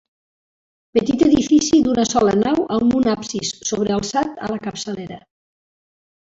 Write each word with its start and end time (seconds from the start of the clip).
Petit 0.97 1.23
edifici 1.25 1.81
d'una 1.89 2.07
sola 2.13 2.33
nau 2.45 2.65
amb 2.79 2.97
un 3.03 3.11
absis 3.13 3.55
sobrealçat 3.73 4.45
a 4.49 4.53
la 4.57 4.61
capçalera. 4.67 5.23